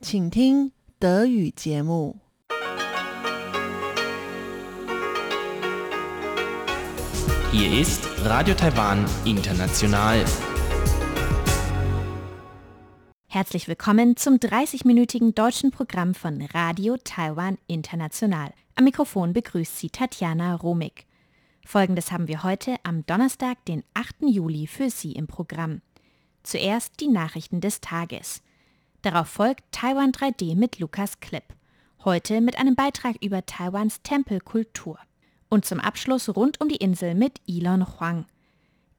[0.00, 2.16] 请听德语节目。
[7.50, 10.24] Hier ist Radio Taiwan International.
[13.28, 18.52] Herzlich willkommen zum 30-minütigen deutschen Programm von Radio Taiwan International.
[18.74, 21.06] Am Mikrofon begrüßt Sie Tatjana Romig.
[21.64, 24.16] Folgendes haben wir heute am Donnerstag, den 8.
[24.22, 25.80] Juli, für Sie im Programm.
[26.42, 28.42] Zuerst die Nachrichten des Tages.
[29.01, 31.55] Darauf folgt Taiwan 3D mit Lukas Klipp.
[32.03, 34.99] Heute mit einem Beitrag über Taiwans Tempelkultur.
[35.47, 38.25] Und zum Abschluss rund um die Insel mit Elon Huang.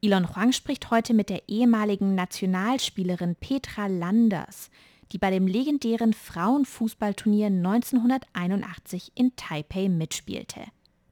[0.01, 4.71] Elon Huang spricht heute mit der ehemaligen Nationalspielerin Petra Landers,
[5.13, 10.63] die bei dem legendären Frauenfußballturnier 1981 in Taipei mitspielte.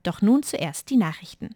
[0.03, 1.55] Doch nun zuerst die Nachrichten.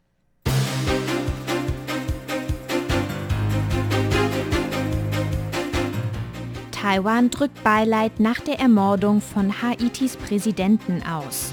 [6.83, 11.53] Taiwan drückt Beileid nach der Ermordung von Haitis Präsidenten aus.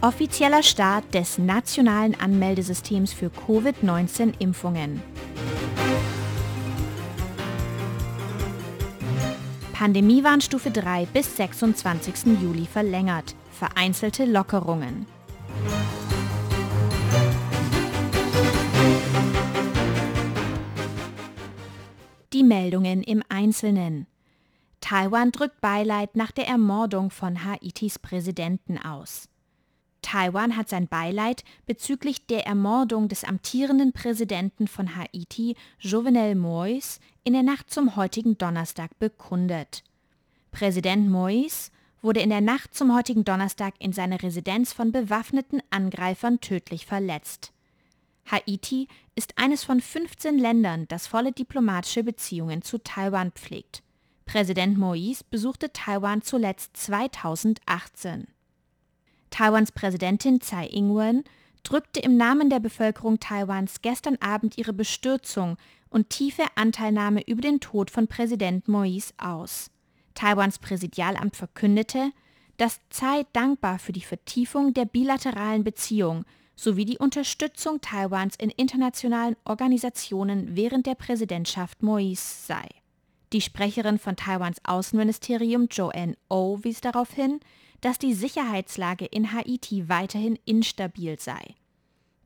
[0.00, 5.00] Offizieller Start des nationalen Anmeldesystems für Covid-19-Impfungen.
[9.72, 12.42] Pandemiewarnstufe 3 bis 26.
[12.42, 13.36] Juli verlängert.
[13.52, 15.06] Vereinzelte Lockerungen.
[22.32, 24.06] Die Meldungen im Einzelnen.
[24.80, 29.28] Taiwan drückt Beileid nach der Ermordung von Haitis Präsidenten aus.
[30.00, 37.34] Taiwan hat sein Beileid bezüglich der Ermordung des amtierenden Präsidenten von Haiti, Jovenel Moïse, in
[37.34, 39.84] der Nacht zum heutigen Donnerstag bekundet.
[40.52, 46.40] Präsident Moïse wurde in der Nacht zum heutigen Donnerstag in seiner Residenz von bewaffneten Angreifern
[46.40, 47.52] tödlich verletzt.
[48.32, 53.82] Haiti ist eines von 15 Ländern, das volle diplomatische Beziehungen zu Taiwan pflegt.
[54.24, 58.26] Präsident Moïse besuchte Taiwan zuletzt 2018.
[59.28, 61.24] Taiwans Präsidentin Tsai Ing-wen
[61.62, 65.58] drückte im Namen der Bevölkerung Taiwans gestern Abend ihre Bestürzung
[65.90, 69.70] und tiefe Anteilnahme über den Tod von Präsident Moïse aus.
[70.14, 72.12] Taiwans Präsidialamt verkündete,
[72.56, 76.24] dass Tsai dankbar für die Vertiefung der bilateralen Beziehung
[76.56, 82.68] sowie die Unterstützung Taiwans in internationalen Organisationen während der Präsidentschaft Moïse sei.
[83.32, 87.40] Die Sprecherin von Taiwans Außenministerium Joanne O oh wies darauf hin,
[87.80, 91.54] dass die Sicherheitslage in Haiti weiterhin instabil sei.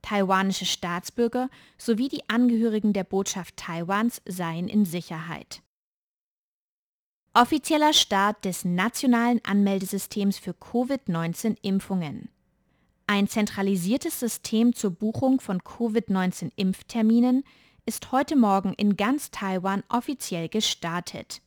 [0.03, 1.49] Taiwanische Staatsbürger
[1.79, 5.63] sowie die Angehörigen der Botschaft Taiwans seien in Sicherheit.
[7.35, 12.31] Offizieller Start des nationalen Anmeldesystems für Covid-19-Impfungen.
[13.09, 17.45] Ein zentralisiertes System zur Buchung von Covid-19-Impfterminen
[17.85, 21.41] ist heute Morgen in ganz Taiwan offiziell gestartet.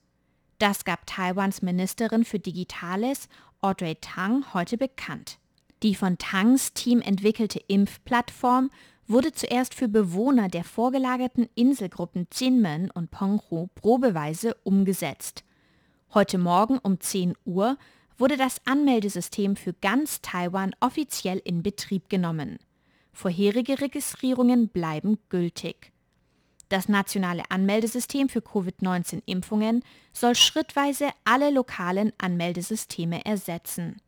[0.60, 3.28] Das gab Taiwans Ministerin für Digitales
[3.60, 5.38] Audrey Tang heute bekannt.
[5.84, 8.70] Die von Tangs Team entwickelte Impfplattform
[9.06, 15.44] wurde zuerst für Bewohner der vorgelagerten Inselgruppen Jinmen und Penghu probeweise umgesetzt.
[16.14, 17.78] Heute Morgen um 10 Uhr
[18.20, 22.60] wurde das Anmeldesystem für ganz Taiwan offiziell in Betrieb genommen.
[23.14, 25.92] Vorherige Registrierungen bleiben gültig.
[26.70, 34.00] Das nationale Anmeldesystem für Covid-19-Impfungen soll schrittweise alle lokalen Anmeldesysteme ersetzen.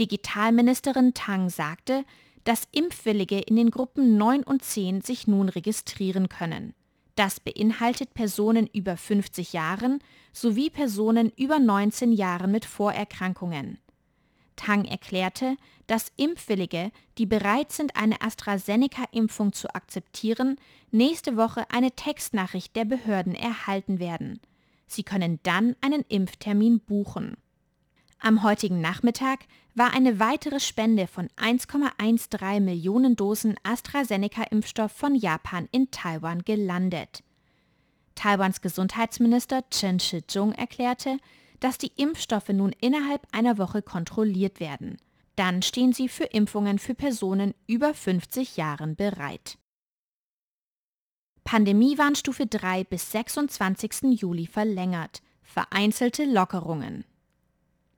[0.00, 2.04] Digitalministerin Tang sagte,
[2.42, 6.74] dass Impfwillige in den Gruppen 9 und 10 sich nun registrieren können.
[7.14, 10.00] Das beinhaltet Personen über 50 Jahren
[10.32, 13.78] sowie Personen über 19 Jahren mit Vorerkrankungen.
[14.56, 20.56] Tang erklärte, dass Impfwillige, die bereit sind, eine AstraZeneca-Impfung zu akzeptieren,
[20.90, 24.40] nächste Woche eine Textnachricht der Behörden erhalten werden.
[24.86, 27.36] Sie können dann einen Impftermin buchen.
[28.26, 29.40] Am heutigen Nachmittag
[29.74, 37.22] war eine weitere Spende von 1,13 Millionen Dosen AstraZeneca-Impfstoff von Japan in Taiwan gelandet.
[38.14, 41.18] Taiwans Gesundheitsminister Chen Shih-chung erklärte,
[41.60, 44.96] dass die Impfstoffe nun innerhalb einer Woche kontrolliert werden.
[45.36, 49.58] Dann stehen sie für Impfungen für Personen über 50 Jahren bereit.
[51.44, 54.18] Pandemiewarnstufe 3 bis 26.
[54.18, 55.20] Juli verlängert.
[55.42, 57.04] Vereinzelte Lockerungen.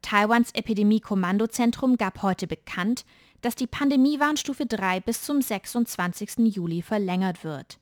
[0.06, 3.05] Taiwans Epidemie-Kommandozentrum gab heute bekannt,
[3.41, 6.55] dass die Pandemiewarnstufe 3 bis zum 26.
[6.55, 7.81] Juli verlängert wird.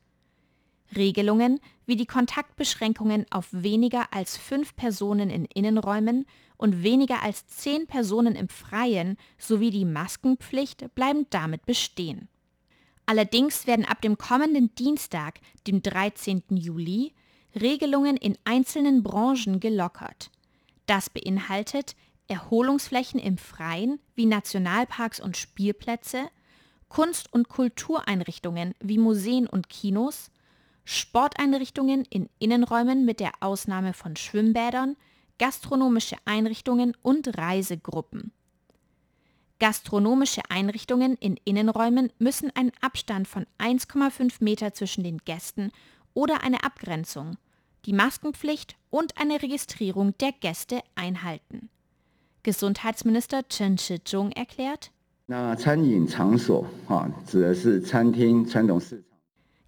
[0.96, 6.24] Regelungen wie die Kontaktbeschränkungen auf weniger als fünf Personen in Innenräumen
[6.56, 12.28] und weniger als zehn Personen im Freien sowie die Maskenpflicht bleiben damit bestehen.
[13.04, 16.44] Allerdings werden ab dem kommenden Dienstag, dem 13.
[16.48, 17.12] Juli,
[17.54, 20.30] Regelungen in einzelnen Branchen gelockert.
[20.86, 21.96] Das beinhaltet
[22.28, 26.30] Erholungsflächen im Freien wie Nationalparks und Spielplätze,
[26.88, 30.30] Kunst- und Kultureinrichtungen wie Museen und Kinos,
[30.84, 34.96] Sporteinrichtungen in Innenräumen mit der Ausnahme von Schwimmbädern,
[35.38, 38.32] gastronomische Einrichtungen und Reisegruppen.
[39.58, 45.72] Gastronomische Einrichtungen in Innenräumen müssen einen Abstand von 1,5 Meter zwischen den Gästen
[46.12, 47.38] oder eine Abgrenzung,
[47.86, 51.70] die Maskenpflicht und eine Registrierung der Gäste einhalten.
[52.44, 54.92] Gesundheitsminister Chen Shih-chung erklärt,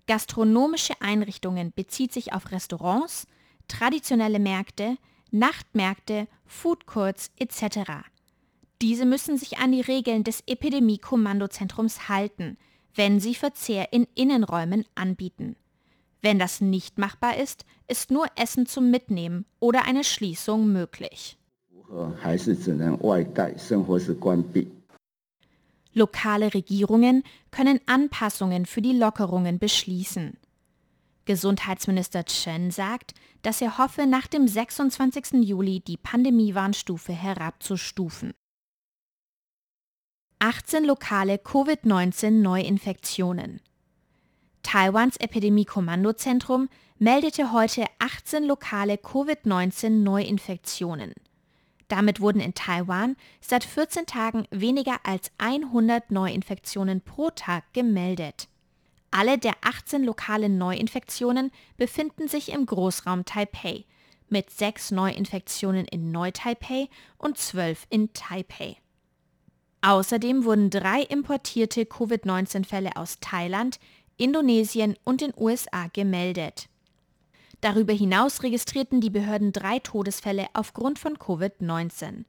[0.06, 3.26] Gastronomische Einrichtungen bezieht sich auf Restaurants,
[3.66, 4.98] traditionelle Märkte,
[5.30, 7.90] Nachtmärkte, Foodcourts etc.
[8.82, 12.58] Diese müssen sich an die Regeln des Epidemie-Kommandozentrums halten,
[12.94, 15.56] wenn sie Verzehr in Innenräumen anbieten.
[16.20, 21.38] Wenn das nicht machbar ist, ist nur Essen zum Mitnehmen oder eine Schließung möglich.
[25.92, 30.36] Lokale Regierungen können Anpassungen für die Lockerungen beschließen.
[31.24, 35.44] Gesundheitsminister Chen sagt, dass er hoffe, nach dem 26.
[35.44, 38.32] Juli die Pandemiewarnstufe herabzustufen.
[40.38, 43.60] 18 lokale Covid-19-Neuinfektionen.
[44.62, 46.68] Taiwans Epidemie-Kommandozentrum
[46.98, 51.14] meldete heute 18 lokale Covid-19-Neuinfektionen.
[51.88, 58.48] Damit wurden in Taiwan seit 14 Tagen weniger als 100 Neuinfektionen pro Tag gemeldet.
[59.10, 63.84] Alle der 18 lokalen Neuinfektionen befinden sich im Großraum Taipei,
[64.28, 68.76] mit sechs Neuinfektionen in Neu-Taipei und zwölf in Taipei.
[69.82, 73.78] Außerdem wurden drei importierte Covid-19-Fälle aus Thailand,
[74.16, 76.68] Indonesien und den USA gemeldet.
[77.60, 82.24] Darüber hinaus registrierten die Behörden drei Todesfälle aufgrund von Covid-19.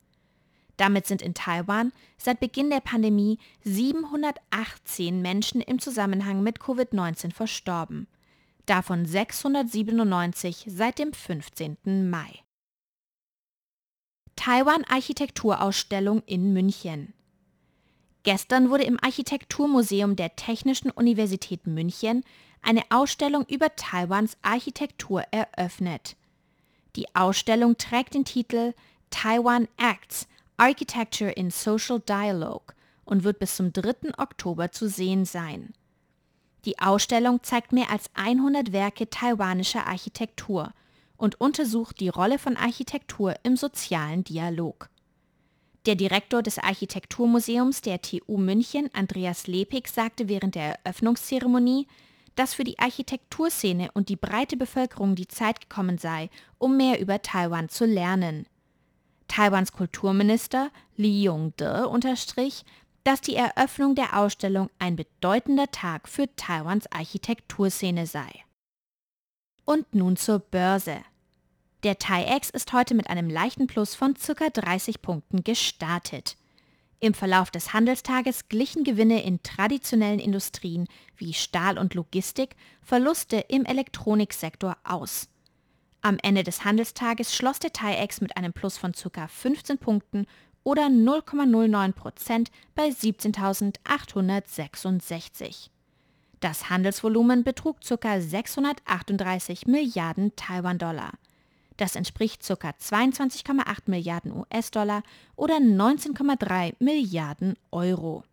[0.77, 8.07] Damit sind in Taiwan seit Beginn der Pandemie 718 Menschen im Zusammenhang mit Covid-19 verstorben,
[8.67, 12.09] davon 697 seit dem 15.
[12.09, 12.43] Mai.
[14.35, 17.13] Taiwan Architekturausstellung in München.
[18.21, 22.23] Gestern wurde im Architekturmuseum der Technischen Universität München
[22.61, 26.15] eine Ausstellung über Taiwans Architektur eröffnet.
[26.95, 28.73] Die Ausstellung trägt den Titel
[29.09, 30.27] Taiwan Acts
[30.57, 32.73] Architecture in Social Dialogue
[33.05, 34.17] und wird bis zum 3.
[34.17, 35.73] Oktober zu sehen sein.
[36.65, 40.73] Die Ausstellung zeigt mehr als 100 Werke taiwanischer Architektur
[41.15, 44.89] und untersucht die Rolle von Architektur im sozialen Dialog.
[45.85, 51.87] Der Direktor des Architekturmuseums der TU München, Andreas Lepig, sagte während der Eröffnungszeremonie,
[52.37, 57.21] dass für die Architekturszene und die breite Bevölkerung die Zeit gekommen sei, um mehr über
[57.21, 58.45] Taiwan zu lernen.
[59.27, 62.63] Taiwans Kulturminister Li Yong-de unterstrich,
[63.03, 68.29] dass die Eröffnung der Ausstellung ein bedeutender Tag für Taiwans Architekturszene sei.
[69.65, 70.97] Und nun zur Börse.
[71.83, 74.49] Der TAIEX ist heute mit einem leichten Plus von ca.
[74.49, 76.37] 30 Punkten gestartet.
[76.99, 83.65] Im Verlauf des Handelstages glichen Gewinne in traditionellen Industrien wie Stahl und Logistik Verluste im
[83.65, 85.29] Elektroniksektor aus.
[86.01, 89.27] Am Ende des Handelstages schloss der TAIEX mit einem Plus von ca.
[89.27, 90.25] 15 Punkten
[90.63, 95.69] oder 0,09 Prozent bei 17.866.
[96.39, 98.19] Das Handelsvolumen betrug ca.
[98.19, 101.11] 638 Milliarden Taiwan-Dollar.
[101.77, 102.69] Das entspricht ca.
[102.69, 105.03] 22,8 Milliarden US-Dollar
[105.35, 108.23] oder 19,3 Milliarden Euro.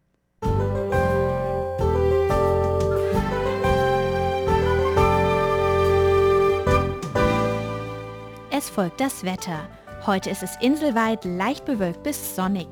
[8.50, 9.68] Es folgt das Wetter.
[10.06, 12.68] Heute ist es inselweit leicht bewölkt bis sonnig.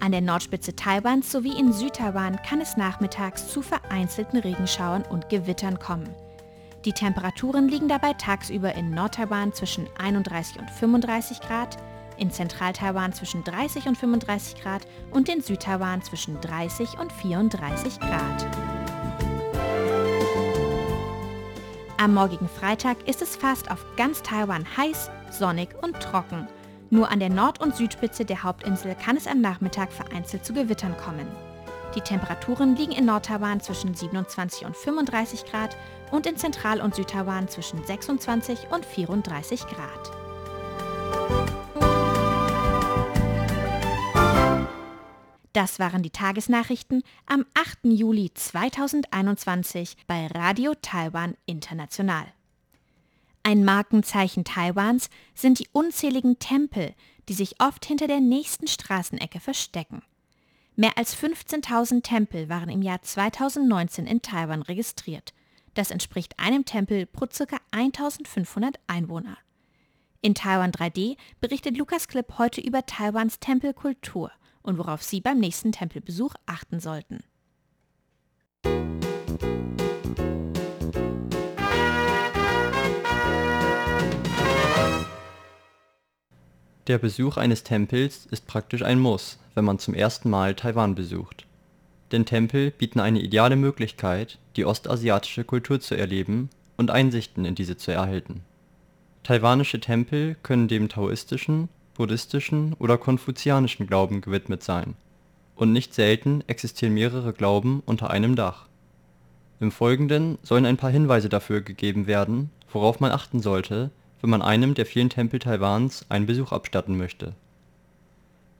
[0.00, 5.78] An der Nordspitze Taiwans sowie in Südtaiwan kann es nachmittags zu vereinzelten Regenschauern und Gewittern
[5.78, 6.14] kommen.
[6.84, 11.78] Die Temperaturen liegen dabei tagsüber in Nordtaiwan zwischen 31 und 35 Grad,
[12.18, 18.46] in Zentraltaiwan zwischen 30 und 35 Grad und in Südtaiwan zwischen 30 und 34 Grad.
[21.96, 26.46] Am morgigen Freitag ist es fast auf ganz Taiwan heiß, sonnig und trocken.
[26.90, 30.94] Nur an der Nord- und Südspitze der Hauptinsel kann es am Nachmittag vereinzelt zu Gewittern
[30.98, 31.26] kommen.
[31.94, 35.76] Die Temperaturen liegen in Nordtaiwan zwischen 27 und 35 Grad
[36.10, 40.10] und in Zentral- und Südtaiwan zwischen 26 und 34 Grad.
[45.52, 47.84] Das waren die Tagesnachrichten am 8.
[47.84, 52.26] Juli 2021 bei Radio Taiwan International.
[53.44, 56.92] Ein Markenzeichen Taiwans sind die unzähligen Tempel,
[57.28, 60.02] die sich oft hinter der nächsten Straßenecke verstecken.
[60.76, 65.32] Mehr als 15.000 Tempel waren im Jahr 2019 in Taiwan registriert.
[65.74, 67.58] Das entspricht einem Tempel pro ca.
[67.70, 69.38] 1500 Einwohner.
[70.20, 75.70] In Taiwan 3D berichtet Lukas Klipp heute über Taiwans Tempelkultur und worauf Sie beim nächsten
[75.70, 77.22] Tempelbesuch achten sollten.
[86.86, 91.46] Der Besuch eines Tempels ist praktisch ein Muss, wenn man zum ersten Mal Taiwan besucht.
[92.12, 97.78] Denn Tempel bieten eine ideale Möglichkeit, die ostasiatische Kultur zu erleben und Einsichten in diese
[97.78, 98.42] zu erhalten.
[99.22, 104.94] Taiwanische Tempel können dem taoistischen, buddhistischen oder konfuzianischen Glauben gewidmet sein,
[105.56, 108.66] und nicht selten existieren mehrere Glauben unter einem Dach.
[109.58, 113.90] Im Folgenden sollen ein paar Hinweise dafür gegeben werden, worauf man achten sollte,
[114.24, 117.34] wenn man einem der vielen Tempel Taiwans einen Besuch abstatten möchte.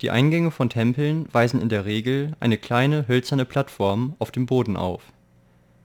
[0.02, 4.76] Die Eingänge von Tempeln weisen in der Regel eine kleine hölzerne Plattform auf dem Boden
[4.76, 5.00] auf.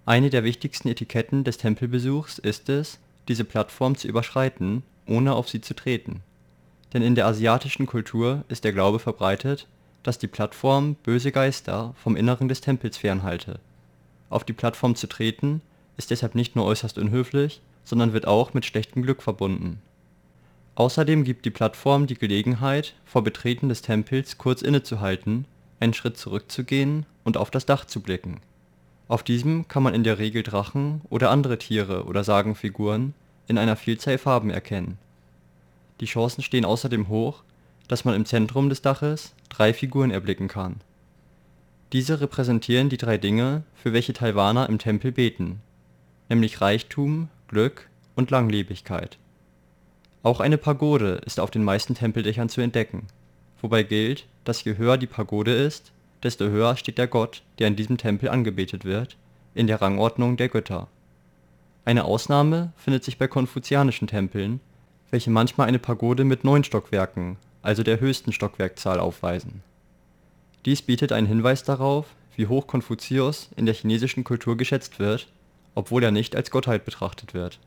[0.06, 5.62] Eine der wichtigsten Etiketten des Tempelbesuchs ist es, diese Plattform zu überschreiten, ohne auf sie
[5.62, 6.24] zu treten.
[6.94, 9.66] Denn in der asiatischen Kultur ist der Glaube verbreitet,
[10.04, 13.62] dass die Plattform böse Geister vom Inneren des Tempels fernhalte.
[14.30, 15.62] Auf die Plattform zu treten
[15.96, 19.82] ist deshalb nicht nur äußerst unhöflich, sondern wird auch mit schlechtem Glück verbunden.
[20.76, 25.46] Außerdem gibt die Plattform die Gelegenheit, vor Betreten des Tempels kurz innezuhalten,
[25.80, 28.42] einen Schritt zurückzugehen und auf das Dach zu blicken.
[29.08, 33.16] Auf diesem kann man in der Regel Drachen oder andere Tiere oder Sagenfiguren
[33.48, 35.00] in einer Vielzahl Farben erkennen.
[36.00, 37.42] Die Chancen stehen außerdem hoch,
[37.88, 40.76] dass man im Zentrum des Daches drei Figuren erblicken kann.
[41.92, 45.60] Diese repräsentieren die drei Dinge, für welche Taiwaner im Tempel beten,
[46.30, 49.18] nämlich Reichtum, Glück und Langlebigkeit.
[50.22, 53.08] Auch eine Pagode ist auf den meisten Tempeldächern zu entdecken,
[53.60, 55.92] wobei gilt, dass je höher die Pagode ist,
[56.22, 59.18] desto höher steht der Gott, der in diesem Tempel angebetet wird,
[59.56, 60.90] in der Rangordnung der Götter.
[61.86, 64.60] Eine Ausnahme findet sich bei konfuzianischen Tempeln,
[65.10, 69.64] welche manchmal eine Pagode mit neun Stockwerken, also der höchsten Stockwerkzahl aufweisen.
[70.66, 75.28] Dies bietet einen Hinweis darauf, wie hoch Konfuzius in der chinesischen Kultur geschätzt wird
[75.76, 77.60] obwohl er nicht als Gottheit betrachtet wird.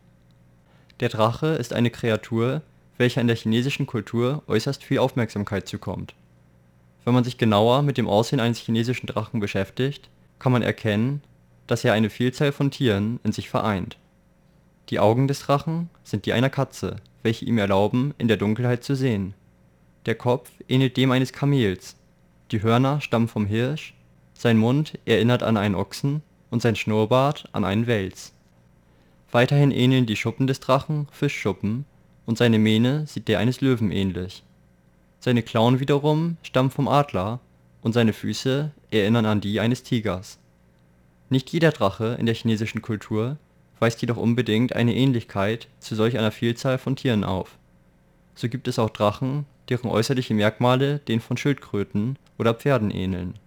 [1.00, 2.62] Der Drache ist eine Kreatur,
[2.96, 6.14] welcher in der chinesischen Kultur äußerst viel Aufmerksamkeit zukommt.
[7.04, 11.22] Wenn man sich genauer mit dem Aussehen eines chinesischen Drachen beschäftigt, kann man erkennen,
[11.66, 13.96] dass er eine Vielzahl von Tieren in sich vereint.
[14.88, 18.94] Die Augen des Drachen sind die einer Katze, welche ihm erlauben, in der Dunkelheit zu
[18.94, 19.34] sehen.
[20.06, 21.96] Der Kopf ähnelt dem eines Kamels,
[22.50, 23.94] die Hörner stammen vom Hirsch,
[24.34, 28.32] sein Mund erinnert an einen Ochsen und sein Schnurrbart an einen Wels.
[29.32, 31.86] Weiterhin ähneln die Schuppen des Drachen Fischschuppen
[32.26, 34.44] und seine Mähne sieht der eines Löwen ähnlich.
[35.18, 37.40] Seine Klauen wiederum stammen vom Adler
[37.80, 40.38] und seine Füße erinnern an die eines Tigers.
[41.30, 43.38] Nicht jeder Drache in der chinesischen Kultur
[43.80, 47.56] weist jedoch unbedingt eine Ähnlichkeit zu solch einer Vielzahl von Tieren auf.
[48.34, 53.38] So gibt es auch Drachen, deren äußerliche Merkmale denen von Schildkröten oder Pferden ähneln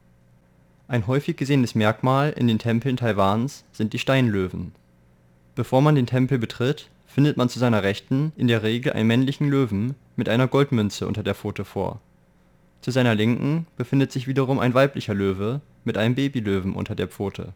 [0.88, 4.74] ein häufig gesehenes Merkmal in den Tempeln Taiwans sind die Steinlöwen.
[5.56, 9.50] Bevor man den Tempel betritt, findet man zu seiner Rechten in der Regel einen männlichen
[9.50, 12.02] Löwen mit einer Goldmünze unter der Pfote vor.
[12.82, 17.54] Zu seiner Linken befindet sich wiederum ein weiblicher Löwe mit einem Babylöwen unter der Pfote.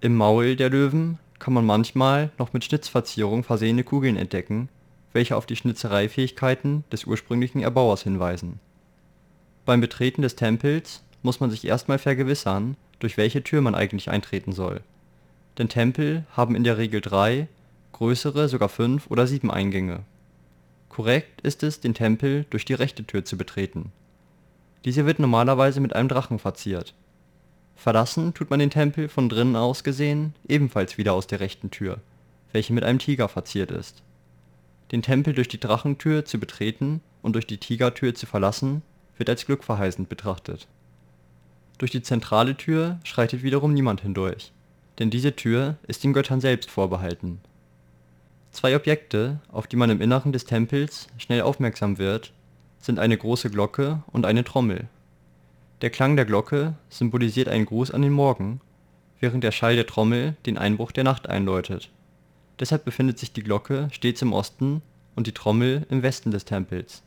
[0.00, 4.68] Im Maul der Löwen kann man manchmal noch mit Schnitzverzierung versehene Kugeln entdecken,
[5.12, 8.60] welche auf die Schnitzereifähigkeiten des ursprünglichen Erbauers hinweisen.
[9.64, 14.52] Beim Betreten des Tempels muss man sich erstmal vergewissern, durch welche Tür man eigentlich eintreten
[14.52, 14.80] soll.
[15.58, 17.48] Denn Tempel haben in der Regel drei,
[17.92, 20.00] größere sogar fünf oder sieben Eingänge.
[20.88, 23.92] Korrekt ist es, den Tempel durch die rechte Tür zu betreten.
[24.84, 26.94] Diese wird normalerweise mit einem Drachen verziert.
[27.76, 31.98] Verlassen tut man den Tempel von drinnen aus gesehen ebenfalls wieder aus der rechten Tür,
[32.52, 34.02] welche mit einem Tiger verziert ist.
[34.92, 38.82] Den Tempel durch die Drachentür zu betreten und durch die Tigertür zu verlassen,
[39.16, 40.66] wird als glückverheißend betrachtet
[41.80, 44.52] durch die zentrale Tür schreitet wiederum niemand hindurch,
[44.98, 47.40] denn diese Tür ist den Göttern selbst vorbehalten.
[48.52, 52.34] Zwei Objekte, auf die man im Inneren des Tempels schnell aufmerksam wird,
[52.80, 54.88] sind eine große Glocke und eine Trommel.
[55.80, 58.60] Der Klang der Glocke symbolisiert einen Gruß an den Morgen,
[59.18, 61.88] während der Schall der Trommel den Einbruch der Nacht einläutet.
[62.58, 64.82] Deshalb befindet sich die Glocke stets im Osten
[65.16, 67.02] und die Trommel im Westen des Tempels.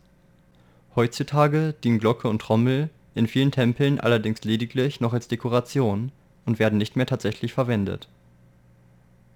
[0.95, 6.11] Heutzutage dienen Glocke und Trommel in vielen Tempeln allerdings lediglich noch als Dekoration
[6.45, 8.07] und werden nicht mehr tatsächlich verwendet.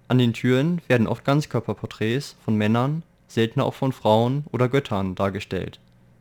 [0.08, 5.80] An den Türen werden oft Ganzkörperporträts von Männern, seltener auch von Frauen oder Göttern dargestellt,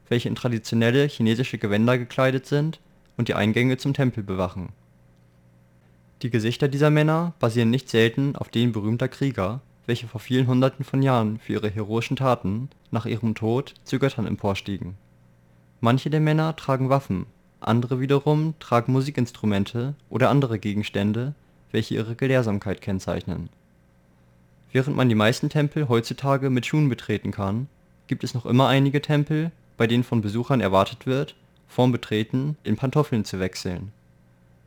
[0.09, 2.79] welche in traditionelle chinesische Gewänder gekleidet sind
[3.15, 4.69] und die Eingänge zum Tempel bewachen.
[6.21, 10.83] Die Gesichter dieser Männer basieren nicht selten auf denen berühmter Krieger, welche vor vielen Hunderten
[10.83, 14.95] von Jahren für ihre heroischen Taten nach ihrem Tod zu Göttern emporstiegen.
[15.79, 17.27] Manche der Männer tragen Waffen,
[17.59, 21.33] andere wiederum tragen Musikinstrumente oder andere Gegenstände,
[21.71, 23.49] welche ihre Gelehrsamkeit kennzeichnen.
[24.71, 27.67] Während man die meisten Tempel heutzutage mit Schuhen betreten kann,
[28.07, 31.35] gibt es noch immer einige Tempel, bei denen von Besuchern erwartet wird,
[31.67, 33.91] vorm Betreten in Pantoffeln zu wechseln.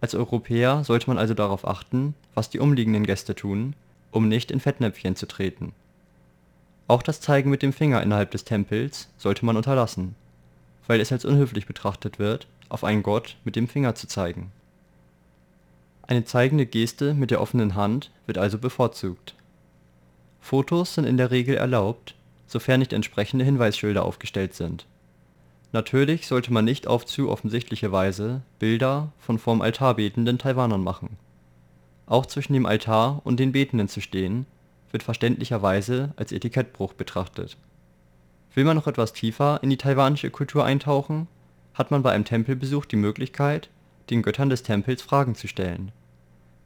[0.01, 3.75] Als Europäer sollte man also darauf achten, was die umliegenden Gäste tun,
[4.11, 5.73] um nicht in Fettnäpfchen zu treten.
[6.89, 10.15] Auch das Zeigen mit dem Finger innerhalb des Tempels sollte man unterlassen,
[10.87, 14.53] weil es als unhöflich betrachtet wird, auf einen Gott mit dem Finger zu zeigen.
[16.03, 19.35] Eine zeigende Geste mit der offenen Hand wird also bevorzugt.
[20.41, 22.15] Fotos sind in der Regel erlaubt,
[22.47, 24.87] sofern nicht entsprechende Hinweisschilder aufgestellt sind.
[25.73, 31.17] Natürlich sollte man nicht auf zu offensichtliche Weise Bilder von vorm Altar betenden Taiwanern machen.
[32.07, 34.47] Auch zwischen dem Altar und den Betenden zu stehen,
[34.91, 37.57] wird verständlicherweise als Etikettbruch betrachtet.
[38.55, 41.29] Will man noch etwas tiefer in die taiwanische Kultur eintauchen,
[41.75, 43.71] hat man bei einem Tempelbesuch die Möglichkeit,
[44.11, 45.93] den Göttern des Tempels Fragen zu stellen.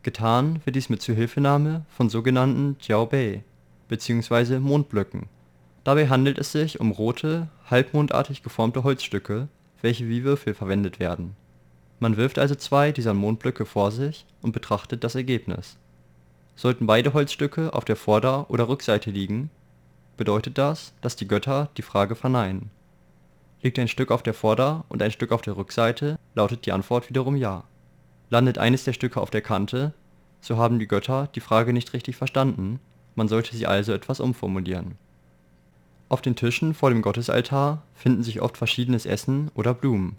[0.02, 3.42] Getan wird dies mit Zuhilfenahme von sogenannten Jiaobei
[3.88, 4.58] bzw.
[4.58, 5.28] Mondblöcken.
[5.82, 9.48] Dabei handelt es sich um rote, halbmondartig geformte Holzstücke,
[9.82, 11.36] welche wie Würfel verwendet werden.
[12.00, 15.76] Man wirft also zwei dieser Mondblöcke vor sich und betrachtet das Ergebnis.
[16.56, 19.50] Sollten beide Holzstücke auf der Vorder oder Rückseite liegen,
[20.16, 22.70] bedeutet das, dass die Götter die Frage verneinen.
[23.64, 27.08] Liegt ein Stück auf der Vorder und ein Stück auf der Rückseite, lautet die Antwort
[27.08, 27.64] wiederum Ja.
[28.28, 29.94] Landet eines der Stücke auf der Kante,
[30.42, 32.78] so haben die Götter die Frage nicht richtig verstanden,
[33.14, 34.98] man sollte sie also etwas umformulieren.
[36.10, 40.16] Auf den Tischen vor dem Gottesaltar finden sich oft verschiedenes Essen oder Blumen.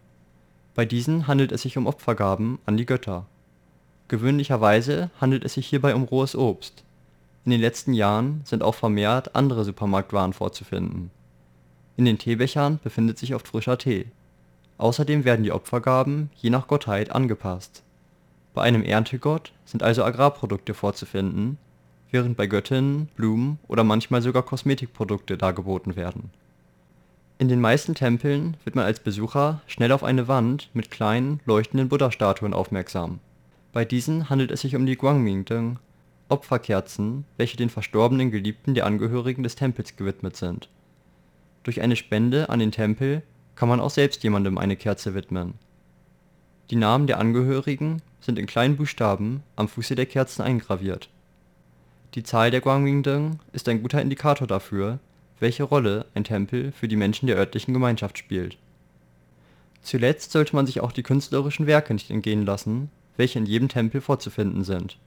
[0.74, 3.28] Bei diesen handelt es sich um Opfergaben an die Götter.
[4.08, 6.84] Gewöhnlicherweise handelt es sich hierbei um rohes Obst.
[7.46, 11.12] In den letzten Jahren sind auch vermehrt andere Supermarktwaren vorzufinden.
[11.98, 14.08] In den Teebechern befindet sich oft frischer Tee.
[14.78, 17.84] Außerdem werden die Opfergaben je nach Gottheit angepasst.
[18.54, 21.58] Bei einem Erntegott sind also Agrarprodukte vorzufinden
[22.16, 26.32] während bei Göttinnen Blumen oder manchmal sogar Kosmetikprodukte dargeboten werden.
[27.38, 31.90] In den meisten Tempeln wird man als Besucher schnell auf eine Wand mit kleinen, leuchtenden
[31.90, 33.20] Buddha-Statuen aufmerksam.
[33.74, 35.78] Bei diesen handelt es sich um die Guangmingdong,
[36.30, 40.70] Opferkerzen, welche den verstorbenen Geliebten der Angehörigen des Tempels gewidmet sind.
[41.66, 43.22] Durch eine Spende an den Tempel
[43.56, 45.56] kann man auch selbst jemandem eine Kerze widmen.
[46.70, 51.10] Die Namen der Angehörigen sind in kleinen Buchstaben am Fuße der Kerzen eingraviert
[52.16, 55.00] die Zahl der Guangmingdong ist ein guter Indikator dafür,
[55.42, 58.58] welche Rolle ein Tempel für die Menschen der örtlichen Gemeinschaft spielt.
[59.82, 64.00] Zuletzt sollte man sich auch die künstlerischen Werke nicht entgehen lassen, welche in jedem Tempel
[64.00, 64.98] vorzufinden sind.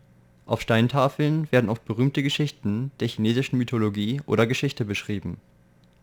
[0.45, 5.39] Auf Steintafeln werden oft berühmte Geschichten der chinesischen Mythologie oder Geschichte beschrieben.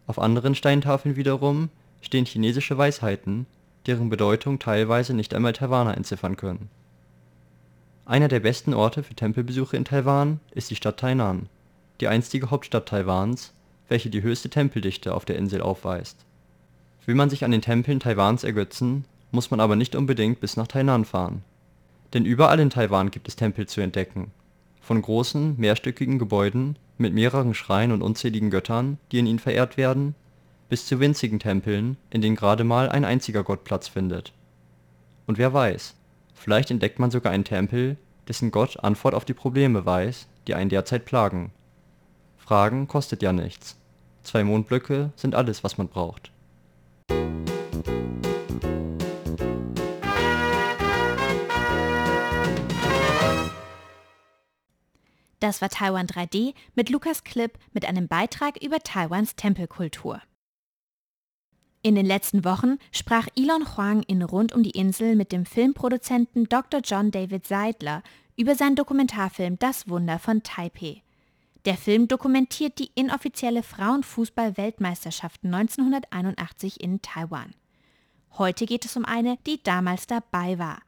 [0.08, 1.70] Auf anderen Steintafeln wiederum
[2.02, 3.46] stehen chinesische Weisheiten,
[3.86, 6.70] deren Bedeutung teilweise nicht einmal Taiwaner entziffern können
[8.06, 11.50] einer der besten Orte für Tempelbesuche in Taiwan ist die Stadt Tainan,
[12.00, 13.52] die einstige Hauptstadt Taiwans,
[13.88, 16.18] welche die höchste Tempeldichte auf der Insel aufweist.
[17.08, 20.68] Will man sich an den Tempeln Taiwans ergötzen, muss man aber nicht unbedingt bis nach
[20.68, 21.44] Tainan fahren.
[22.14, 24.32] Denn überall in Taiwan gibt es Tempel zu entdecken.
[24.86, 30.16] Von großen, mehrstöckigen Gebäuden mit mehreren Schreinen und unzähligen Göttern, die in ihnen verehrt werden,
[30.70, 34.32] bis zu winzigen Tempeln, in denen gerade mal ein einziger Gott Platz findet.
[35.26, 35.96] Und wer weiß,
[36.36, 40.70] Vielleicht entdeckt man sogar einen Tempel, dessen Gott Antwort auf die Probleme weiß, die einen
[40.70, 41.52] derzeit plagen.
[42.38, 43.78] Fragen kostet ja nichts.
[44.22, 46.32] Zwei Mondblöcke sind alles, was man braucht.
[55.46, 60.20] Das war Taiwan 3D mit Lukas Klipp mit einem Beitrag über Taiwans Tempelkultur.
[61.84, 66.46] In den letzten Wochen sprach Elon Huang in Rund um die Insel mit dem Filmproduzenten
[66.50, 66.82] Dr.
[66.84, 68.02] John David Seidler
[68.36, 71.04] über seinen Dokumentarfilm Das Wunder von Taipei.
[71.66, 77.54] Der Film dokumentiert die inoffizielle Frauenfußball-Weltmeisterschaft 1981 in Taiwan.
[78.32, 80.80] Heute geht es um eine, die damals dabei war,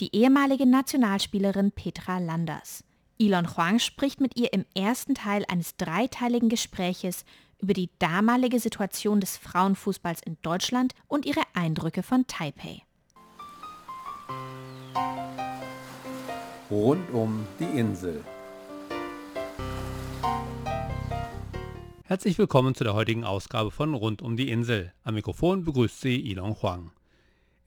[0.00, 2.82] die ehemalige Nationalspielerin Petra Landers.
[3.18, 7.24] Elon Huang spricht mit ihr im ersten Teil eines dreiteiligen Gespräches
[7.58, 12.82] über die damalige Situation des Frauenfußballs in Deutschland und ihre Eindrücke von Taipei.
[16.70, 18.22] Rund um die Insel.
[22.04, 24.92] Herzlich willkommen zu der heutigen Ausgabe von Rund um die Insel.
[25.04, 26.90] Am Mikrofon begrüßt sie Ilon Huang.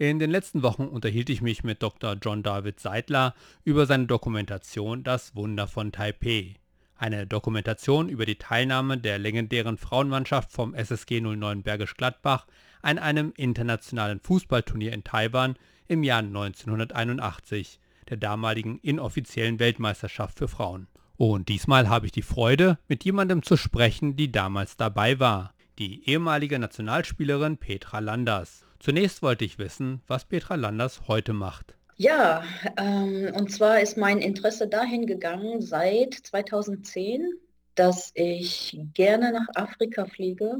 [0.01, 2.15] In den letzten Wochen unterhielt ich mich mit Dr.
[2.21, 3.35] John David Seidler
[3.65, 6.55] über seine Dokumentation Das Wunder von Taipei.
[6.95, 12.47] Eine Dokumentation über die Teilnahme der legendären Frauenmannschaft vom SSG 09 Bergisch Gladbach
[12.81, 15.57] an einem internationalen Fußballturnier in Taiwan
[15.89, 20.87] im Jahr 1981 der damaligen inoffiziellen Weltmeisterschaft für Frauen.
[21.17, 26.07] Und diesmal habe ich die Freude, mit jemandem zu sprechen, die damals dabei war, die
[26.09, 28.65] ehemalige Nationalspielerin Petra Landers.
[28.79, 31.75] Zunächst wollte ich wissen, was Petra Landers heute macht.
[31.97, 32.43] Ja,
[32.77, 37.29] ähm, und zwar ist mein Interesse dahin gegangen seit 2010,
[37.75, 40.59] dass ich gerne nach Afrika fliege,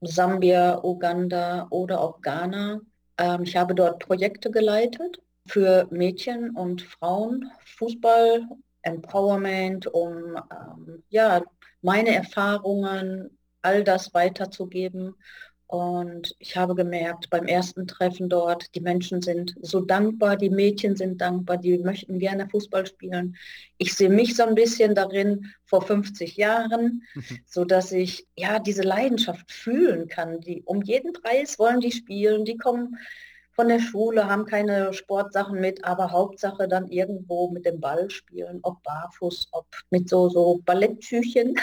[0.00, 2.80] Sambia, Uganda oder auch Ghana.
[3.18, 8.46] Ähm, ich habe dort Projekte geleitet für Mädchen und Frauen, Fußball,
[8.82, 11.42] Empowerment, um ähm, ja,
[11.82, 15.16] meine Erfahrungen, all das weiterzugeben.
[15.68, 20.94] Und ich habe gemerkt, beim ersten Treffen dort, die Menschen sind so dankbar, die Mädchen
[20.94, 23.36] sind dankbar, die möchten gerne Fußball spielen.
[23.76, 27.24] Ich sehe mich so ein bisschen darin vor 50 Jahren, mhm.
[27.46, 30.40] so dass ich ja diese Leidenschaft fühlen kann.
[30.40, 32.96] Die um jeden Preis wollen die spielen, die kommen
[33.56, 38.60] von der Schule, haben keine Sportsachen mit, aber Hauptsache dann irgendwo mit dem Ball spielen,
[38.62, 41.54] ob barfuß, ob mit so, so Ballettschüchen.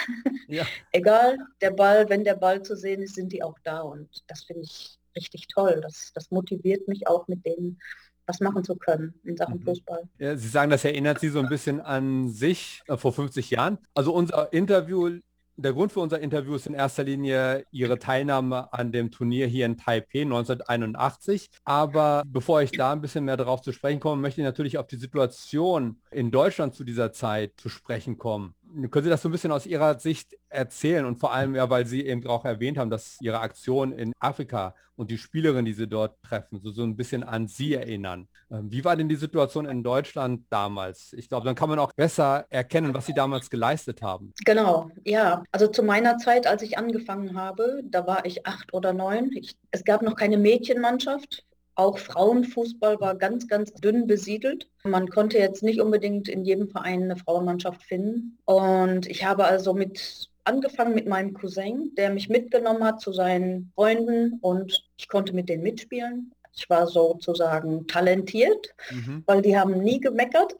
[0.48, 0.66] Ja.
[0.92, 4.42] Egal, der Ball, wenn der Ball zu sehen ist, sind die auch da und das
[4.42, 5.80] finde ich richtig toll.
[5.82, 7.78] Das, das motiviert mich auch mit denen
[8.26, 9.64] was machen zu können in Sachen mhm.
[9.64, 10.02] Fußball.
[10.18, 13.78] Ja, Sie sagen, das erinnert Sie so ein bisschen an sich äh, vor 50 Jahren.
[13.94, 15.20] Also unser Interview
[15.56, 19.66] der Grund für unser Interview ist in erster Linie Ihre Teilnahme an dem Turnier hier
[19.66, 21.50] in Taipei 1981.
[21.64, 24.86] Aber bevor ich da ein bisschen mehr darauf zu sprechen komme, möchte ich natürlich auf
[24.86, 28.54] die Situation in Deutschland zu dieser Zeit zu sprechen kommen.
[28.90, 31.86] Können Sie das so ein bisschen aus Ihrer Sicht erzählen und vor allem ja, weil
[31.86, 35.86] Sie eben auch erwähnt haben, dass Ihre Aktion in Afrika und die Spielerin, die Sie
[35.86, 38.28] dort treffen, so, so ein bisschen an Sie erinnern.
[38.50, 41.12] Ähm, wie war denn die Situation in Deutschland damals?
[41.12, 44.32] Ich glaube, dann kann man auch besser erkennen, was Sie damals geleistet haben.
[44.44, 45.42] Genau, ja.
[45.52, 49.30] Also zu meiner Zeit, als ich angefangen habe, da war ich acht oder neun.
[49.34, 51.44] Ich, es gab noch keine Mädchenmannschaft.
[51.76, 54.68] Auch Frauenfußball war ganz, ganz dünn besiedelt.
[54.84, 58.38] Man konnte jetzt nicht unbedingt in jedem Verein eine Frauenmannschaft finden.
[58.44, 63.72] Und ich habe also mit angefangen mit meinem Cousin, der mich mitgenommen hat zu seinen
[63.74, 66.32] Freunden und ich konnte mit denen mitspielen.
[66.56, 69.22] Ich war sozusagen talentiert, mhm.
[69.26, 70.54] weil die haben nie gemeckert.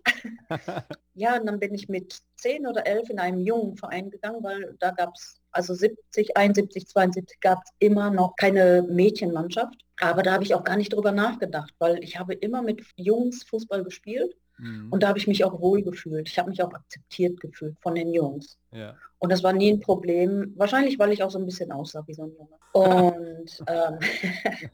[1.15, 4.77] ja, und dann bin ich mit zehn oder elf in einem jungen Verein gegangen, weil
[4.81, 9.85] da gab es, also 70, 71, 72 gab es immer noch keine Mädchenmannschaft.
[10.01, 13.45] Aber da habe ich auch gar nicht drüber nachgedacht, weil ich habe immer mit Jungs
[13.45, 14.89] Fußball gespielt mhm.
[14.91, 16.29] und da habe ich mich auch wohl gefühlt.
[16.29, 18.59] Ich habe mich auch akzeptiert gefühlt von den Jungs.
[18.73, 18.97] Ja.
[19.25, 20.53] Und das war nie ein Problem.
[20.55, 22.59] Wahrscheinlich, weil ich auch so ein bisschen aussah wie so ein Junge.
[22.73, 23.99] Und ähm,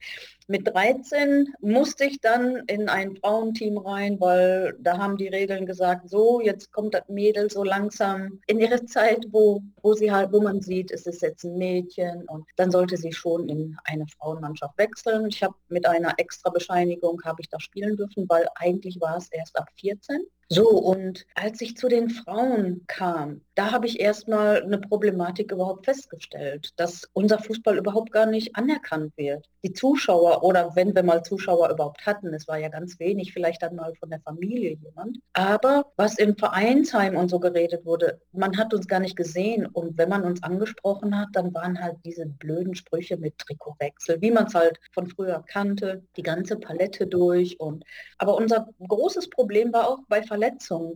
[0.48, 6.10] mit 13 musste ich dann in ein Frauenteam rein, weil da haben die Regeln gesagt,
[6.10, 10.40] so, jetzt kommt das Mädel so langsam in ihre Zeit, wo, wo sie halt, wo
[10.40, 14.76] man sieht, es ist jetzt ein Mädchen und dann sollte sie schon in eine Frauenmannschaft
[14.78, 15.28] wechseln.
[15.28, 19.30] Ich habe mit einer extra Bescheinigung habe ich da spielen dürfen, weil eigentlich war es
[19.30, 20.26] erst ab 14.
[20.52, 25.84] So, und als ich zu den Frauen kam, da habe ich erstmal eine Problematik überhaupt
[25.84, 29.46] festgestellt, dass unser Fußball überhaupt gar nicht anerkannt wird.
[29.62, 33.62] Die Zuschauer oder wenn wir mal Zuschauer überhaupt hatten, es war ja ganz wenig, vielleicht
[33.62, 35.18] dann mal von der Familie jemand.
[35.34, 39.98] Aber was im Vereinsheim und so geredet wurde, man hat uns gar nicht gesehen und
[39.98, 44.46] wenn man uns angesprochen hat, dann waren halt diese blöden Sprüche mit Trikotwechsel, wie man
[44.46, 47.84] es halt von früher kannte, die ganze Palette durch und
[48.18, 50.39] aber unser großes Problem war auch bei Verletzungen,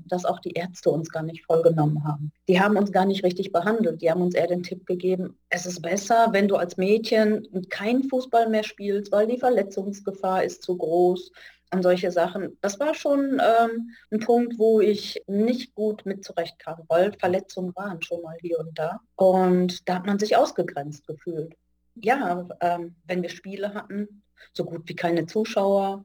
[0.07, 2.33] dass auch die Ärzte uns gar nicht vollgenommen haben.
[2.49, 4.03] Die haben uns gar nicht richtig behandelt.
[4.03, 8.05] Die haben uns eher den Tipp gegeben, es ist besser, wenn du als Mädchen keinen
[8.05, 11.31] Fußball mehr spielst, weil die Verletzungsgefahr ist zu groß
[11.71, 12.57] an solche Sachen.
[12.61, 18.01] Das war schon ähm, ein Punkt, wo ich nicht gut mit zurechtkam, weil Verletzungen waren
[18.01, 19.01] schon mal hier und da.
[19.17, 21.55] Und da hat man sich ausgegrenzt gefühlt.
[21.97, 26.05] Ja, ähm, wenn wir Spiele hatten, so gut wie keine Zuschauer.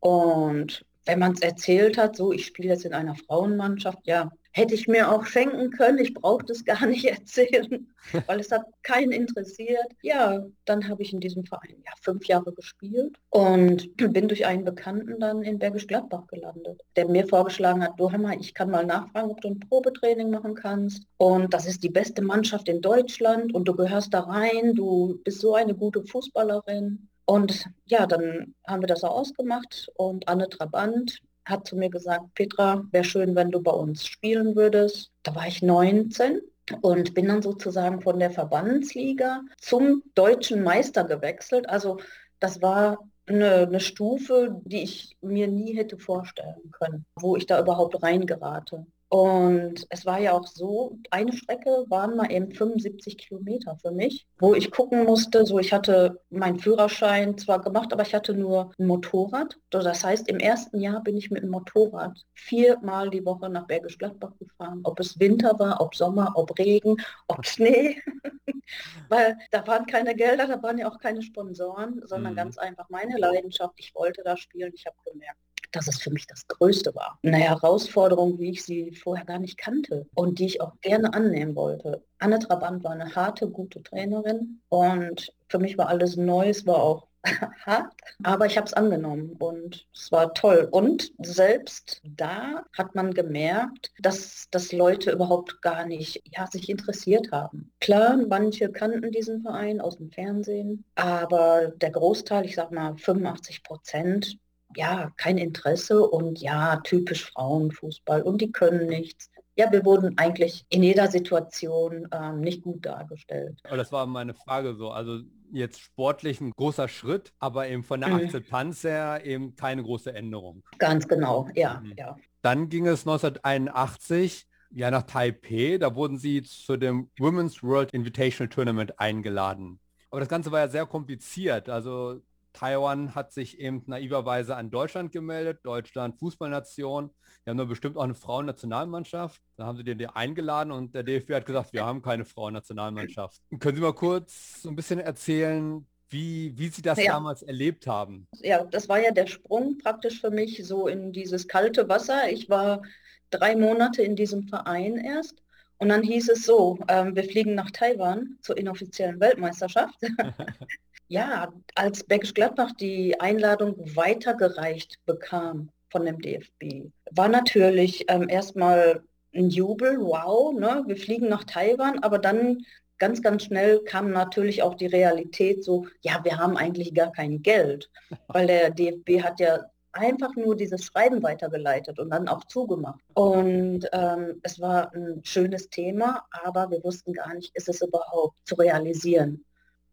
[0.00, 4.74] Und wenn man es erzählt hat, so ich spiele jetzt in einer Frauenmannschaft, ja, hätte
[4.74, 5.98] ich mir auch schenken können.
[5.98, 7.88] Ich brauche das gar nicht erzählen,
[8.26, 9.86] weil es hat keinen interessiert.
[10.02, 14.64] Ja, dann habe ich in diesem Verein ja, fünf Jahre gespielt und bin durch einen
[14.64, 18.84] Bekannten dann in Bergisch Gladbach gelandet, der mir vorgeschlagen hat, du Hammer, ich kann mal
[18.84, 21.04] nachfragen, ob du ein Probetraining machen kannst.
[21.16, 25.40] Und das ist die beste Mannschaft in Deutschland und du gehörst da rein, du bist
[25.40, 27.08] so eine gute Fußballerin.
[27.28, 32.32] Und ja, dann haben wir das auch ausgemacht und Anne Trabant hat zu mir gesagt,
[32.34, 35.10] Petra, wäre schön, wenn du bei uns spielen würdest.
[35.24, 36.40] Da war ich 19
[36.80, 41.68] und bin dann sozusagen von der Verbandsliga zum deutschen Meister gewechselt.
[41.68, 41.98] Also
[42.40, 47.60] das war eine, eine, Stufe, die ich mir nie hätte vorstellen können, wo ich da
[47.60, 48.86] überhaupt reingerate.
[49.10, 54.26] Und es war ja auch so, eine Strecke waren mal eben 75 Kilometer für mich,
[54.38, 58.72] wo ich gucken musste, so ich hatte meinen Führerschein zwar gemacht, aber ich hatte nur
[58.78, 59.58] ein Motorrad.
[59.70, 63.96] Das heißt, im ersten Jahr bin ich mit dem Motorrad viermal die Woche nach Bergisch
[63.96, 64.80] Gladbach gefahren.
[64.84, 66.96] Ob es Winter war, ob Sommer, ob Regen,
[67.28, 68.02] ob Schnee.
[69.08, 72.36] Weil da waren keine Gelder, da waren ja auch keine Sponsoren, sondern mhm.
[72.36, 73.74] ganz einfach meine Leidenschaft.
[73.78, 74.72] Ich wollte da spielen.
[74.74, 75.40] Ich habe gemerkt,
[75.72, 77.18] dass es für mich das Größte war.
[77.22, 81.54] Eine Herausforderung, wie ich sie vorher gar nicht kannte und die ich auch gerne annehmen
[81.54, 82.02] wollte.
[82.18, 87.08] Anne Trabant war eine harte, gute Trainerin und für mich war alles Neues, war auch
[87.66, 90.68] hart, aber ich habe es angenommen und es war toll.
[90.70, 97.32] Und selbst da hat man gemerkt, dass, dass Leute überhaupt gar nicht ja, sich interessiert
[97.32, 97.72] haben.
[97.80, 103.62] Klar, manche kannten diesen Verein aus dem Fernsehen, aber der Großteil, ich sag mal 85
[103.62, 104.38] Prozent,
[104.76, 109.30] ja, kein Interesse und ja, typisch Frauenfußball und die können nichts.
[109.56, 113.58] Ja, wir wurden eigentlich in jeder Situation ähm, nicht gut dargestellt.
[113.64, 114.90] Aber das war meine Frage so.
[114.90, 118.24] Also jetzt sportlich ein großer Schritt, aber eben von der mhm.
[118.26, 120.62] Akzeptanz her eben keine große Änderung.
[120.78, 121.94] Ganz genau, ja, mhm.
[121.96, 122.16] ja.
[122.42, 125.78] Dann ging es 1981 ja nach Taipei.
[125.78, 129.80] Da wurden sie zu dem Women's World Invitational Tournament eingeladen.
[130.10, 131.68] Aber das Ganze war ja sehr kompliziert.
[131.68, 132.20] Also
[132.52, 137.10] Taiwan hat sich eben naiverweise an Deutschland gemeldet, Deutschland Fußballnation.
[137.44, 139.40] Wir haben nur bestimmt auch eine Frauennationalmannschaft.
[139.56, 143.40] Da haben sie den eingeladen und der DFB hat gesagt, wir haben keine Frauennationalmannschaft.
[143.58, 147.12] Können Sie mal kurz so ein bisschen erzählen, wie, wie Sie das ja.
[147.12, 148.26] damals erlebt haben?
[148.40, 152.30] Ja, das war ja der Sprung praktisch für mich so in dieses kalte Wasser.
[152.30, 152.82] Ich war
[153.30, 155.42] drei Monate in diesem Verein erst.
[155.78, 159.94] Und dann hieß es so, ähm, wir fliegen nach Taiwan zur inoffiziellen Weltmeisterschaft.
[161.08, 169.02] Ja, als Bergisch Gladbach die Einladung weitergereicht bekam von dem DFB, war natürlich ähm, erstmal
[169.34, 170.84] ein Jubel, wow, ne?
[170.86, 172.58] wir fliegen nach Taiwan, aber dann
[172.98, 177.40] ganz, ganz schnell kam natürlich auch die Realität so, ja, wir haben eigentlich gar kein
[177.42, 177.90] Geld,
[178.28, 179.60] weil der DFB hat ja
[179.92, 183.00] einfach nur dieses Schreiben weitergeleitet und dann auch zugemacht.
[183.14, 188.36] Und ähm, es war ein schönes Thema, aber wir wussten gar nicht, ist es überhaupt
[188.44, 189.44] zu realisieren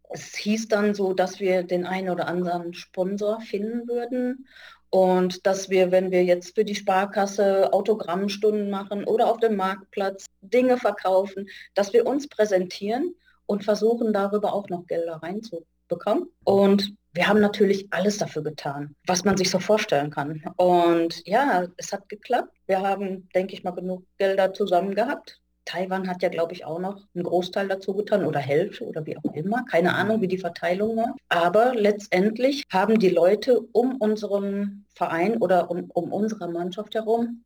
[0.09, 4.47] es hieß dann so, dass wir den einen oder anderen Sponsor finden würden
[4.89, 10.25] und dass wir, wenn wir jetzt für die Sparkasse Autogrammstunden machen oder auf dem Marktplatz
[10.41, 13.13] Dinge verkaufen, dass wir uns präsentieren
[13.45, 16.29] und versuchen darüber auch noch Gelder reinzubekommen.
[16.43, 20.43] Und wir haben natürlich alles dafür getan, was man sich so vorstellen kann.
[20.57, 22.53] Und ja, es hat geklappt.
[22.65, 25.39] Wir haben, denke ich mal, genug Gelder zusammen gehabt.
[25.65, 29.17] Taiwan hat ja, glaube ich, auch noch einen Großteil dazu getan oder Hälfte oder wie
[29.17, 29.65] auch immer.
[29.65, 31.15] Keine Ahnung, wie die Verteilung war.
[31.29, 37.43] Aber letztendlich haben die Leute um unseren Verein oder um, um unsere Mannschaft herum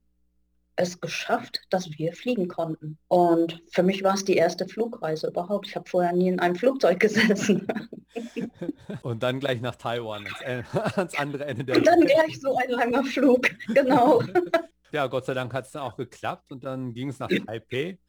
[0.80, 2.98] es geschafft, dass wir fliegen konnten.
[3.10, 5.68] Und für mich war es die erste Flugreise überhaupt.
[5.68, 7.68] Ich habe vorher nie in einem Flugzeug gesessen.
[9.02, 12.70] Und dann gleich nach Taiwan, ans, ans andere Ende der Und dann gleich so ein
[12.70, 14.24] langer Flug, genau.
[14.92, 18.00] Ja, Gott sei Dank hat es dann auch geklappt und dann ging es nach Taipei.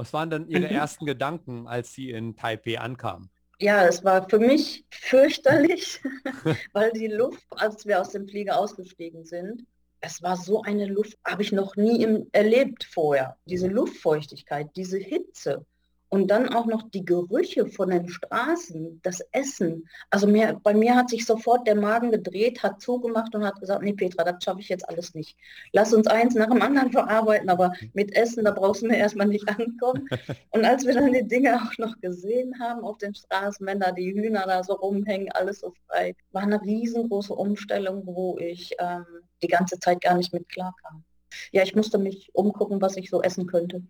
[0.00, 0.76] Was waren dann Ihre mhm.
[0.76, 3.28] ersten Gedanken, als Sie in Taipei ankamen?
[3.58, 6.00] Ja, es war für mich fürchterlich,
[6.72, 9.66] weil die Luft, als wir aus dem Flieger ausgestiegen sind,
[10.00, 13.36] es war so eine Luft, habe ich noch nie im, erlebt vorher.
[13.44, 15.66] Diese Luftfeuchtigkeit, diese Hitze.
[16.12, 19.88] Und dann auch noch die Gerüche von den Straßen, das Essen.
[20.10, 23.82] Also mir, bei mir hat sich sofort der Magen gedreht, hat zugemacht und hat gesagt,
[23.82, 25.38] nee Petra, das schaffe ich jetzt alles nicht.
[25.72, 29.28] Lass uns eins nach dem anderen verarbeiten, aber mit Essen, da brauchst du mir erstmal
[29.28, 30.08] nicht ankommen.
[30.50, 33.92] Und als wir dann die Dinge auch noch gesehen haben auf den Straßen, wenn da
[33.92, 39.06] die Hühner da so rumhängen, alles so frei, war eine riesengroße Umstellung, wo ich ähm,
[39.44, 41.04] die ganze Zeit gar nicht mit klarkam.
[41.52, 43.84] Ja, ich musste mich umgucken, was ich so essen könnte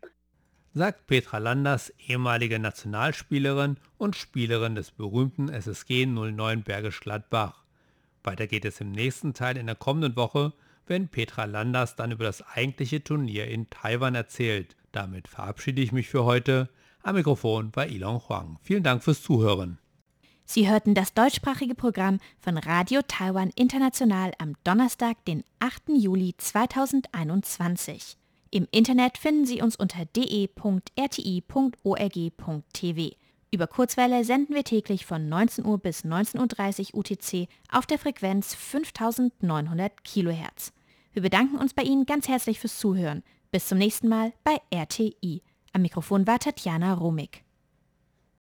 [0.72, 7.64] sagt Petra Landers, ehemalige Nationalspielerin und Spielerin des berühmten SSG 09 Bergisch Gladbach.
[8.22, 10.52] Weiter geht es im nächsten Teil in der kommenden Woche,
[10.86, 14.76] wenn Petra Landers dann über das eigentliche Turnier in Taiwan erzählt.
[14.92, 16.68] Damit verabschiede ich mich für heute.
[17.02, 18.58] Am Mikrofon war Ilon Huang.
[18.62, 19.78] Vielen Dank fürs Zuhören.
[20.44, 25.90] Sie hörten das deutschsprachige Programm von Radio Taiwan International am Donnerstag, den 8.
[25.96, 28.19] Juli 2021.
[28.52, 30.66] Im Internet finden Sie uns unter de.rti.org.tv.
[33.52, 38.54] Über Kurzwelle senden wir täglich von 19 Uhr bis 19.30 Uhr UTC auf der Frequenz
[38.54, 40.72] 5900 kHz.
[41.12, 43.22] Wir bedanken uns bei Ihnen ganz herzlich fürs Zuhören.
[43.52, 45.42] Bis zum nächsten Mal bei RTI.
[45.72, 47.44] Am Mikrofon war Tatjana Romig.